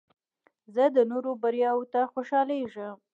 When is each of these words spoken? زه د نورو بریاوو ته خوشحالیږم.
زه 0.73 0.83
د 0.95 0.97
نورو 1.11 1.31
بریاوو 1.41 1.89
ته 1.93 2.01
خوشحالیږم. 2.13 2.95